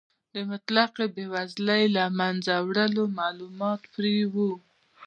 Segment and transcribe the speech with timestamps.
[0.33, 4.35] د مطلقې بې وزلۍ د له منځه وړلو مالومات پرې و.